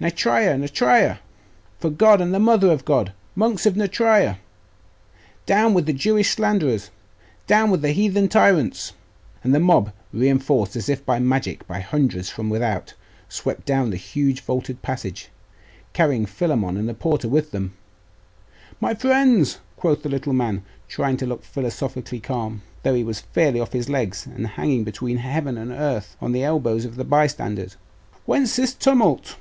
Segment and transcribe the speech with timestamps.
[0.00, 0.58] 'Nitria!
[0.58, 1.20] Nitria!
[1.78, 4.38] For God and the mother of God, monks of Nitria!
[5.46, 6.90] Down with the Jewish slanderers!
[7.46, 8.92] Down with heathen tyrants!'
[9.44, 12.94] And the mob, reinforced as if by magic by hundreds from without,
[13.28, 15.28] swept down the huge vaulted passage,
[15.92, 17.74] carrying Philammon and the porter with them.
[18.80, 23.60] 'My friends,' quoth the little man, trying to look philosophically calm, though he was fairly
[23.60, 27.76] off his legs, and hanging between heaven and earth on the elbows of the bystanders,
[28.26, 29.36] 'whence this tumult?